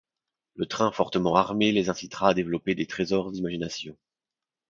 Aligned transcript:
Le 0.55 0.65
train 0.65 0.91
fortement 0.91 1.35
armé 1.35 1.71
les 1.71 1.89
incitera 1.91 2.29
à 2.29 2.33
développer 2.33 2.73
des 2.73 2.87
trésors 2.87 3.31
d'imagination. 3.31 3.95